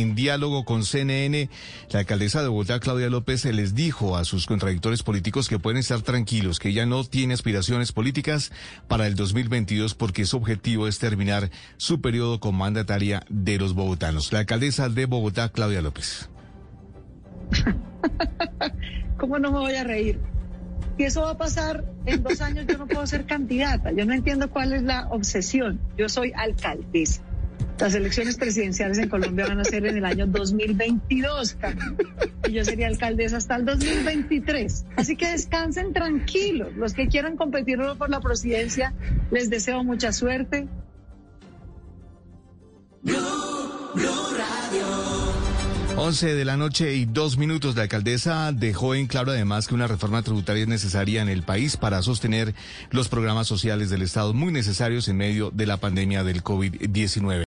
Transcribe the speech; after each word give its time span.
en 0.00 0.14
diálogo 0.14 0.64
con 0.64 0.84
CNN, 0.84 1.48
la 1.90 2.00
alcaldesa 2.00 2.42
de 2.42 2.48
Bogotá, 2.48 2.80
Claudia 2.80 3.08
López, 3.08 3.44
les 3.46 3.74
dijo 3.74 4.16
a 4.16 4.24
sus 4.24 4.46
contradictores 4.46 5.02
políticos 5.02 5.48
que 5.48 5.58
pueden 5.58 5.78
estar 5.78 6.02
tranquilos, 6.02 6.58
que 6.58 6.68
ella 6.68 6.86
no 6.86 7.04
tiene 7.04 7.34
aspiraciones 7.34 7.92
políticas 7.92 8.52
para 8.88 9.06
el 9.06 9.14
2022 9.14 9.94
porque 9.94 10.26
su 10.26 10.36
objetivo 10.36 10.86
es 10.88 10.98
terminar 10.98 11.50
su 11.76 12.00
periodo 12.00 12.40
como 12.40 12.58
mandataria 12.58 13.24
de 13.28 13.58
los 13.58 13.74
bogotanos. 13.74 14.32
La 14.32 14.40
alcaldesa 14.40 14.88
de 14.88 15.06
Bogotá, 15.06 15.48
Claudia 15.48 15.82
López. 15.82 16.28
¿Cómo 19.18 19.38
no 19.38 19.50
me 19.50 19.58
voy 19.58 19.74
a 19.74 19.84
reír? 19.84 20.20
Si 20.96 21.04
eso 21.04 21.22
va 21.22 21.30
a 21.30 21.38
pasar 21.38 21.84
en 22.06 22.22
dos 22.22 22.40
años, 22.40 22.66
yo 22.66 22.78
no 22.78 22.86
puedo 22.86 23.06
ser 23.06 23.26
candidata. 23.26 23.92
Yo 23.92 24.04
no 24.06 24.14
entiendo 24.14 24.50
cuál 24.50 24.72
es 24.72 24.82
la 24.82 25.08
obsesión. 25.08 25.78
Yo 25.96 26.08
soy 26.08 26.32
alcaldesa. 26.34 27.22
Las 27.78 27.94
elecciones 27.94 28.36
presidenciales 28.36 28.98
en 28.98 29.08
Colombia 29.08 29.46
van 29.46 29.60
a 29.60 29.64
ser 29.64 29.84
en 29.84 29.98
el 29.98 30.04
año 30.04 30.26
2022, 30.26 31.56
y 32.48 32.52
yo 32.52 32.64
sería 32.64 32.86
alcaldesa 32.86 33.36
hasta 33.36 33.56
el 33.56 33.66
2023. 33.66 34.86
Así 34.96 35.16
que 35.16 35.28
descansen 35.28 35.92
tranquilos. 35.92 36.74
Los 36.74 36.94
que 36.94 37.08
quieran 37.08 37.36
competir 37.36 37.78
por 37.98 38.08
la 38.08 38.20
presidencia, 38.20 38.94
les 39.30 39.50
deseo 39.50 39.84
mucha 39.84 40.12
suerte. 40.12 40.66
11 45.98 46.34
de 46.34 46.44
la 46.44 46.58
noche 46.58 46.94
y 46.94 47.06
dos 47.06 47.38
minutos. 47.38 47.74
La 47.74 47.82
alcaldesa 47.82 48.52
dejó 48.52 48.94
en 48.94 49.06
claro 49.06 49.32
además 49.32 49.66
que 49.66 49.74
una 49.74 49.86
reforma 49.86 50.22
tributaria 50.22 50.62
es 50.62 50.68
necesaria 50.68 51.22
en 51.22 51.30
el 51.30 51.42
país 51.42 51.78
para 51.78 52.02
sostener 52.02 52.54
los 52.90 53.08
programas 53.08 53.46
sociales 53.46 53.88
del 53.88 54.02
Estado 54.02 54.34
muy 54.34 54.52
necesarios 54.52 55.08
en 55.08 55.16
medio 55.16 55.50
de 55.50 55.64
la 55.64 55.78
pandemia 55.78 56.22
del 56.22 56.44
COVID-19. 56.44 57.44